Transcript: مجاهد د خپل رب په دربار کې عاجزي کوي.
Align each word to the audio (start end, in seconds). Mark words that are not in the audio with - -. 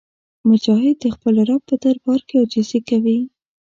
مجاهد 0.49 0.95
د 1.03 1.05
خپل 1.15 1.35
رب 1.49 1.61
په 1.69 1.75
دربار 1.83 2.19
کې 2.27 2.35
عاجزي 2.41 2.79
کوي. 2.89 3.19